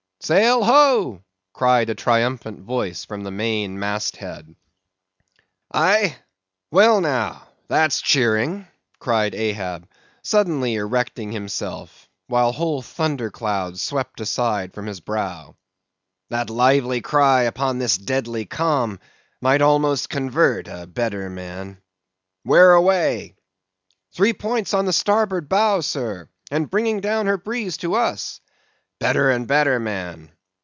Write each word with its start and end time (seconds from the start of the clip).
"Sail 0.23 0.63
ho!" 0.63 1.23
cried 1.51 1.89
a 1.89 1.95
triumphant 1.95 2.59
voice 2.59 3.05
from 3.05 3.23
the 3.23 3.31
main 3.31 3.79
mast 3.79 4.17
head. 4.17 4.53
"Aye? 5.73 6.15
Well, 6.69 7.01
now, 7.01 7.47
that's 7.67 8.01
cheering," 8.03 8.67
cried 8.99 9.33
Ahab, 9.33 9.89
suddenly 10.21 10.75
erecting 10.75 11.31
himself, 11.31 12.07
while 12.27 12.51
whole 12.51 12.83
thunder 12.83 13.31
clouds 13.31 13.81
swept 13.81 14.19
aside 14.21 14.73
from 14.75 14.85
his 14.85 14.99
brow. 14.99 15.55
"That 16.29 16.51
lively 16.51 17.01
cry 17.01 17.41
upon 17.41 17.79
this 17.79 17.97
deadly 17.97 18.45
calm 18.45 18.99
might 19.41 19.63
almost 19.63 20.07
convert 20.11 20.67
a 20.67 20.85
better 20.85 21.31
man.—Where 21.31 22.73
away?" 22.73 23.37
"Three 24.13 24.33
points 24.33 24.75
on 24.75 24.85
the 24.85 24.93
starboard 24.93 25.49
bow, 25.49 25.81
sir, 25.81 26.29
and 26.51 26.69
bringing 26.69 27.01
down 27.01 27.25
her 27.25 27.39
breeze 27.39 27.77
to 27.77 27.95
us! 27.95 28.39
"Better 28.99 29.31
and 29.31 29.47
better, 29.47 29.79
man. 29.79 30.31